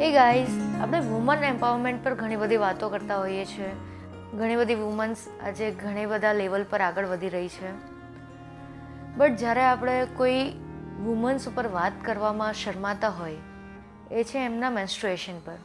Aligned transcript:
એ 0.00 0.12
guys 0.12 0.52
આપણે 0.80 0.98
woman 1.00 1.42
empowerment 1.44 2.04
પર 2.04 2.14
ઘણી 2.14 2.36
બધી 2.36 2.56
વાતો 2.56 2.88
કરતા 2.88 3.16
હોઈએ 3.16 3.44
છીએ. 3.44 3.70
ઘણી 4.34 4.56
બધી 4.56 4.74
વુમન્સ 4.74 5.24
આજે 5.42 5.66
ઘણી 5.70 6.06
બધા 6.06 6.32
લેવલ 6.32 6.62
પર 6.70 6.80
આગળ 6.80 7.06
વધી 7.06 7.28
રહી 7.28 7.48
છે. 7.48 7.72
બટ 9.16 9.36
જ્યારે 9.36 9.64
આપણે 9.64 9.96
કોઈ 10.16 10.38
વુમન્સ 11.04 11.48
ઉપર 11.48 11.66
વાત 11.66 11.92
કરવામાં 12.02 12.52
શરમાતા 12.52 13.08
હોય, 13.08 13.34
એ 14.10 14.24
છે 14.24 14.38
એમના 14.44 14.70
મેન્સ્ટ્રુએશન 14.70 15.38
પર. 15.40 15.58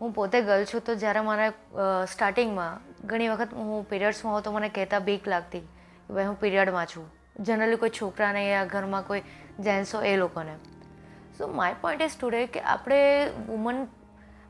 હું 0.00 0.12
પોતે 0.12 0.42
ગર્લ 0.42 0.64
છું 0.64 0.84
તો 0.86 0.94
જ્યારે 0.94 1.20
મારા 1.20 2.04
સ્ટાર્ટિંગમાં 2.04 3.06
ઘણી 3.06 3.28
વખત 3.28 3.54
હું 3.54 3.88
પીરિયડ્સમાં 3.88 4.34
હોઉં 4.34 4.42
તો 4.42 4.52
મને 4.52 4.68
કહેતા 4.68 4.98
બીક 4.98 5.28
લાગતી 5.28 5.60
કે 5.60 6.14
ભાઈ 6.14 6.24
હું 6.24 6.38
પીરિયડમાં 6.40 6.86
છું. 6.86 7.08
જનરલી 7.40 7.76
કોઈ 7.76 7.96
છોકરાને 8.02 8.44
યા 8.50 8.64
ઘરમાં 8.64 9.06
કોઈ 9.06 9.22
જેન્ટ્સ 9.60 9.94
હોય 9.94 10.08
એ 10.08 10.16
લોકોને. 10.16 10.54
So 11.38 11.48
my 11.48 11.74
point 11.80 12.02
is 12.02 12.16
today 12.20 12.46
કે 12.46 12.60
આપણે 12.60 13.00
વુમન 13.46 13.86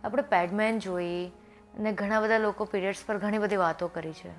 આપણે 0.05 0.23
પેડમેન 0.23 0.79
જોઈ 0.79 1.33
અને 1.79 1.93
ઘણા 1.93 2.21
બધા 2.21 2.39
લોકો 2.39 2.65
પીરિયડ્સ 2.65 3.03
પર 3.07 3.19
ઘણી 3.19 3.39
બધી 3.39 3.57
વાતો 3.57 3.89
કરી 3.89 4.13
છે. 4.13 4.33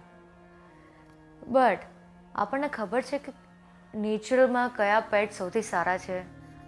બટ 1.47 1.79
આપણને 2.35 2.67
ખબર 2.67 3.01
છે 3.01 3.17
કે 3.17 3.33
નેચરલમાં 3.93 4.71
કયા 4.75 4.99
પેટ 4.99 5.31
સૌથી 5.31 5.61
સારા 5.61 5.97
છે. 5.97 6.17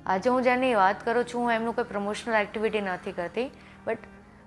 આજે 0.05 0.29
હું 0.29 0.43
જેની 0.43 0.73
વાત 0.73 1.05
કરું 1.05 1.25
છું, 1.25 1.41
હું 1.41 1.51
એમનું 1.51 1.75
કોઈ 1.75 1.83
પ્રમોશનલ 1.83 2.35
એક્ટિવિટી 2.35 2.81
નથી 2.81 3.11
કરતી 3.11 3.51
બટ 3.85 3.97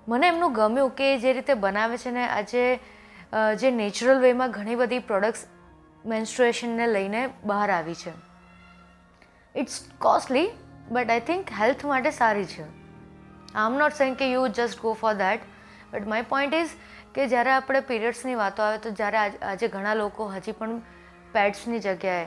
મને 0.07 0.27
એમનું 0.27 0.53
ગમ્યું 0.53 0.89
કે 0.89 1.17
જે 1.17 1.33
રીતે 1.33 1.53
બનાવે 1.53 1.97
છે 1.97 2.11
ને, 2.11 2.27
આજે 2.27 2.79
જે 3.55 3.71
નેચરલ 3.71 4.19
વેમાં 4.19 4.51
ઘણી 4.51 4.75
બધી 4.75 4.99
પ્રોડક્ટ્સ 4.99 5.45
મેન્સ્ટ્રુએશનને 6.05 6.87
લઈને 6.87 7.21
બહાર 7.45 7.69
આવી 7.71 7.95
છે. 7.95 8.13
It's 9.55 9.77
costly 9.99 10.49
but 10.91 11.09
I 11.09 11.19
think 11.19 11.49
health 11.59 11.85
માટે 11.85 12.11
સારી 12.11 12.45
છે 12.45 12.63
આઈ 12.63 13.65
એમ 13.65 13.77
નોટ 13.77 13.93
સેઇંગ 13.93 14.15
કે 14.17 14.31
you 14.31 14.47
just 14.47 14.81
go 14.81 14.93
for 14.93 15.13
that 15.13 15.41
but 15.91 16.07
my 16.07 16.21
point 16.21 16.53
is 16.53 16.69
કે 17.15 17.27
જ્યારે 17.27 17.51
આપણે 17.51 17.79
પીરિયડ્સની 17.79 18.35
વાતો 18.35 18.63
આવે 18.63 18.77
તો 18.77 18.89
જ્યારે 18.89 19.17
આજે 19.17 19.67
ઘણા 19.67 19.93
લોકો 19.93 20.25
હજી 20.25 20.51
પણ 20.51 20.79
પેડ્સની 21.33 21.79
જગ્યાએ 21.79 22.25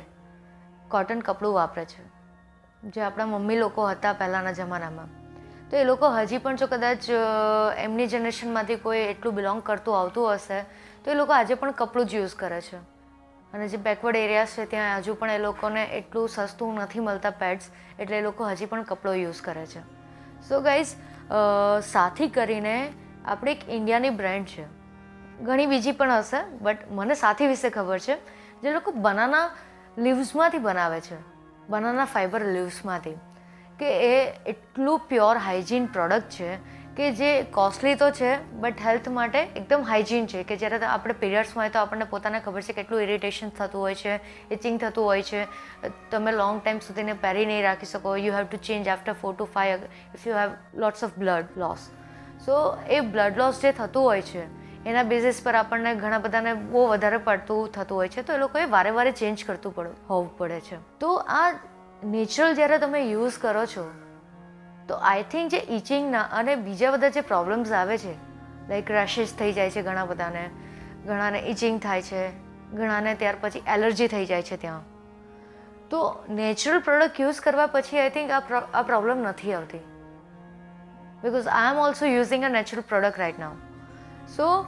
કોટન 0.88 1.20
કપડું 1.20 1.54
વાપરે 1.54 1.84
છે 1.84 2.04
જે 2.90 3.00
આપણા 3.00 3.26
મમ્મી 3.26 3.58
લોકો 3.58 3.88
હતા 3.88 4.12
પહેલાંના 4.12 4.52
જમાનામાં. 4.52 5.10
તો 5.70 5.76
એ 5.76 5.84
લોકો 5.84 6.08
હજી 6.08 6.38
પણ 6.38 6.56
જો 6.56 6.66
કદાચ 6.66 7.10
એમની 7.78 8.06
જનરેશનમાંથી 8.06 8.76
કોઈ 8.76 8.98
એટલું 8.98 9.34
બિલોંગ 9.34 9.62
કરતું 9.62 10.00
આવતું 10.00 10.34
હશે, 10.34 10.62
તો 11.04 11.10
એ 11.10 11.14
લોકો 11.14 11.32
આજે 11.32 11.54
પણ 11.54 11.70
કપડું 11.70 12.06
જ 12.06 12.14
યુઝ 12.14 12.34
કરે 12.34 12.60
છે. 12.60 12.91
અને 13.54 13.68
જે 13.68 13.78
બેકવર્ડ 13.78 14.16
એરિયાઝ 14.16 14.48
છે, 14.48 14.64
ત્યાં 14.66 14.98
હજુ 14.98 15.14
પણ 15.14 15.30
એ 15.30 15.38
લોકોને 15.38 15.82
એટલું 15.98 16.28
સસ્તું 16.28 16.74
નથી 16.74 17.00
મળતા 17.00 17.30
પેડ્સ 17.30 17.70
એટલે 17.98 18.18
એ 18.18 18.22
લોકો 18.22 18.44
હજી 18.44 18.66
પણ 18.66 18.82
કપડો 18.82 19.12
યુઝ 19.14 19.40
કરે 19.42 19.66
છે. 19.66 19.82
સો 20.48 20.60
ગાઈઝ 20.60 20.94
સાથી 21.84 22.28
કરીને 22.28 22.76
આપણે 23.24 23.52
એક 23.52 23.68
ઇન્ડિયાની 23.70 24.10
બ્રેન્ડ 24.10 24.46
છે. 24.46 24.64
ઘણી 25.42 25.66
બીજી 25.66 25.92
પણ 25.92 26.12
હશે 26.12 26.40
બટ 26.62 26.78
મને 26.90 27.14
સાથી 27.14 27.46
વિશે 27.46 27.70
ખબર 27.70 27.98
છે. 27.98 28.16
જે 28.62 28.72
લોકો 28.72 28.90
બનાના 28.92 29.50
લીવ્સમાંથી 29.98 30.58
બનાવે 30.58 31.00
છે. 31.00 31.16
બનાના 31.68 32.04
ફાઈબર 32.04 32.44
લીવ્સમાંથી 32.46 33.18
કે 33.78 33.88
એ 34.06 34.14
એટલું 34.46 35.00
પ્યોર 35.08 35.36
હાઇજીન 35.38 35.86
પ્રોડક્ટ 35.86 36.30
છે 36.30 36.50
કે 36.96 37.06
જે 37.16 37.28
કોસ્ટલી 37.52 37.96
તો 37.96 38.10
છે 38.10 38.30
બટ 38.62 38.80
હેલ્થ 38.86 39.06
માટે 39.08 39.38
એકદમ 39.58 39.84
હાઇજીન 39.90 40.26
છે, 40.26 40.42
કે 40.44 40.56
જ્યારે 40.56 40.80
આપણે 40.86 41.14
પીરિયડ્સમાં 41.22 41.64
હોય 41.64 41.72
તો 41.72 41.78
આપણને 41.82 42.06
પોતાને 42.10 42.40
ખબર 42.40 42.64
છે 42.66 42.74
કેટલું 42.78 43.04
ઇરિટેશન 43.04 43.52
થતું 43.58 43.80
હોય 43.80 43.94
છે 43.94 44.20
ઇચિંગ 44.50 44.80
થતું 44.82 45.04
હોય 45.04 45.22
છે. 45.22 45.46
તમે 46.10 46.32
લોંગ 46.32 46.60
ટાઈમ 46.60 46.80
સુધીને 46.80 47.14
પહેરી 47.22 47.46
નહીં 47.46 47.64
રાખી 47.68 47.92
શકો 47.92 48.16
you 48.16 48.34
have 48.36 48.50
to 48.50 48.60
change 48.68 48.88
after 48.88 49.16
four 49.22 49.32
to 49.34 49.48
five 49.54 49.86
if 50.18 50.26
you 50.26 50.36
have 50.36 50.52
lots 50.84 51.06
of 51.08 51.16
blood 51.16 51.56
loss 51.64 51.88
so 52.44 52.60
A 52.88 53.00
blood 53.00 53.42
loss 53.44 53.64
જે 53.64 53.72
થતું 53.72 54.02
હોય 54.02 54.22
છે, 54.22 54.44
એના 54.84 55.08
બેઝિસ 55.14 55.42
પર 55.48 55.54
આપણને 55.54 55.96
ઘણા 55.96 56.22
બધાને 56.28 56.52
બહુ 56.76 56.86
વધારે 56.92 57.24
પડતું 57.24 57.72
થતું 57.72 57.96
હોય 57.96 58.08
છે, 58.08 58.22
તો 58.22 58.36
એ 58.36 58.38
લોકોએ 58.38 58.68
વારે 58.76 58.90
વારે 58.90 59.12
ચેન્જ 59.12 59.48
કરતું 59.48 59.74
પડ 59.74 59.96
હોવું 60.12 60.30
પડે 60.38 60.60
છે. 60.60 60.76
તો 61.00 61.16
આ 61.40 61.52
નેચરલ 62.14 62.54
જ્યારે 62.54 62.78
તમે 62.78 63.04
યુઝ 63.08 63.38
કરો 63.40 63.66
છો 63.66 63.90
તો 64.92 64.98
આઈ 64.98 65.22
થિંક 65.22 65.50
જે 65.50 65.58
ઇચિંગના 65.58 66.22
અને 66.22 66.56
બીજા 66.56 66.90
બધા 66.90 67.08
જે 67.08 67.20
પ્રોબ્લેમ્સ 67.20 67.72
આવે 67.72 67.98
છે 67.98 68.12
લાઈક 68.68 68.90
રેશિસ 68.90 69.34
થઈ 69.38 69.52
જાય 69.52 69.70
છે 69.70 69.82
ઘણા 69.82 70.04
બધાને, 70.04 70.50
ઘણાને 71.06 71.38
ઇચિંગ 71.38 71.80
થાય 71.80 72.02
છે, 72.02 72.30
ઘણાને 72.72 73.14
ત્યાર 73.14 73.34
પછી 73.40 73.62
એલર્જી 73.66 74.08
થઈ 74.08 74.26
જાય 74.26 74.42
છે 74.42 74.56
ત્યાં. 74.56 74.82
તો 75.90 76.24
નેચરલ 76.30 76.80
પ્રોડક્ટ 76.80 77.20
યુઝ 77.20 77.40
કરવા 77.40 77.66
પછી 77.66 77.98
આઈ 77.98 78.10
થિંક 78.10 78.30
આ 78.30 78.40
આ 78.74 78.82
પ્રોબ્લેમ 78.82 79.18
નથી 79.18 79.52
આવતી. 79.52 79.78
Because 81.22 81.48
I 81.48 81.72
am 81.72 81.78
also 81.78 82.06
using 82.06 82.44
a 82.44 82.48
natural 82.48 82.80
product 82.80 83.18
right 83.18 83.38
now. 83.38 83.52
So 84.36 84.62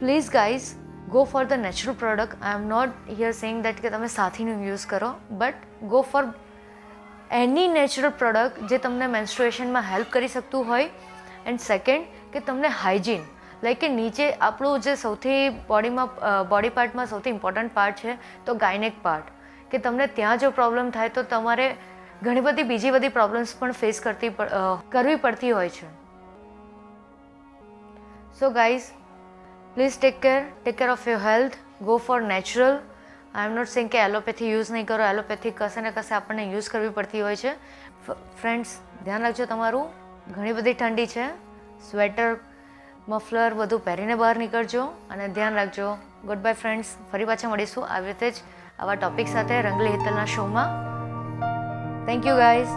please 0.00 0.30
guys 0.30 0.74
go 1.08 1.24
for 1.24 1.44
the 1.44 1.52
natural 1.52 1.92
product 1.92 2.42
I 2.42 2.54
am 2.54 2.68
not 2.68 2.88
here 3.10 3.30
saying 3.30 3.62
that 3.62 3.82
કે 3.82 3.90
તમે 3.90 4.06
સાથીનું 4.06 4.66
યુઝ 4.66 4.86
કરો 4.86 5.14
but 5.30 5.54
go 5.82 6.02
for 6.02 6.24
any 7.34 7.68
natural 7.68 8.10
product 8.18 8.68
જે 8.70 8.76
તમને 8.78 9.06
મેન્સ્ટ્રુએશનમાં 9.12 9.86
help 9.92 10.10
કરી 10.10 10.28
શકતું 10.28 10.66
હોય. 10.66 10.90
And 11.46 11.60
second 11.60 12.04
કે 12.34 12.42
તમને 12.48 12.68
હાઇજીન 12.82 13.24
લાઈક 13.64 13.80
કે 13.80 13.88
નીચે 13.94 14.26
આપણું 14.48 14.84
જે 14.84 14.94
સૌથી 15.00 15.40
બોડીમાં 15.70 16.12
બોડી 16.52 16.74
પાર્ટમાં 16.76 17.10
સૌથી 17.12 17.34
ઇમ્પોર્ટન્ટ 17.36 17.74
પાર્ટ 17.74 17.96
છે, 17.96 18.14
તો 18.46 18.54
ગાયનેક 18.54 19.02
પાર્ટ 19.02 19.26
કે 19.72 19.82
તમને 19.86 20.06
ત્યાં 20.20 20.38
જો 20.38 20.52
પ્રોબ્લેમ 20.60 20.94
થાય 20.96 21.14
તો 21.18 21.26
તમારે 21.34 21.66
ઘણી 22.22 22.46
બધી 22.46 22.68
બીજી 22.70 22.94
બધી 22.98 23.14
પ્રોબ્લેમ્સ 23.18 23.58
પણ 23.58 23.76
ફેસ 23.82 24.00
કરતી 24.00 24.32
કરવી 24.94 25.18
પડતી 25.26 25.52
હોય 25.58 25.74
છે. 25.76 25.90
So 28.38 28.50
guys 28.50 28.90
please 29.74 30.00
take 30.00 30.20
care 30.22 30.40
take 30.62 30.82
care 30.82 30.90
of 30.90 31.08
your 31.08 31.22
health 31.28 31.58
go 31.82 31.96
for 32.06 32.20
natural 32.32 32.78
I 33.34 33.46
am 33.46 33.54
not 33.54 33.68
saying 33.68 33.90
કે 33.90 33.98
એલોપેથી 33.98 34.50
યુઝ 34.50 34.70
નહીં 34.70 34.86
કરો 34.86 35.04
એલોપેથી 35.04 35.50
કશે 35.50 35.80
ને 35.80 35.90
કશે 35.90 36.14
આપણને 36.14 36.52
યુઝ 36.52 36.70
કરવી 36.70 36.88
પડતી 36.88 37.20
હોય 37.20 37.36
છે. 37.36 37.52
ફ્રેન્ડ્સ 38.40 38.78
ધ્યાન 39.04 39.22
રાખજો 39.22 39.44
તમારું. 39.44 39.88
ઘણી 40.32 40.52
બધી 40.52 40.74
ઠંડી 40.74 41.06
છે. 41.06 41.26
સ્વેટર 41.90 42.36
મફલર 43.08 43.54
બધું 43.54 43.84
પહેરીને 43.84 44.14
બહાર 44.14 44.36
નીકળજો 44.36 44.84
અને 44.84 45.28
ધ્યાન 45.28 45.54
રાખજો. 45.54 45.96
ગુડ 46.24 46.38
બાય 46.38 46.52
ફ્રેન્ડ્સ 46.52 46.86
ફરી 47.12 47.24
પાછા 47.24 47.48
મળીશું 47.48 47.88
આવી 47.88 48.06
રીતે 48.06 48.30
જ 48.30 48.34
આવા 48.78 48.94
ટોપિક 48.94 49.28
સાથે 49.28 49.62
રંગલી 49.62 49.90
હિતલના 49.90 50.24
શોમાં 50.24 50.70
થેન્ક 52.06 52.26
યુ 52.26 52.36
ગાઈઝ 52.36 52.72